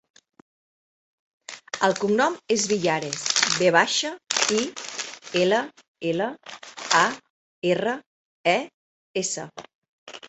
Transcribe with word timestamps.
El 1.87 1.93
cognom 2.03 2.37
és 2.55 2.63
Villares: 2.71 3.19
ve 3.57 3.69
baixa, 3.77 4.11
i, 4.55 4.63
ela, 5.43 5.61
ela, 6.13 6.31
a, 7.01 7.03
erra, 7.75 7.97
e, 8.57 8.61
essa. 9.25 9.47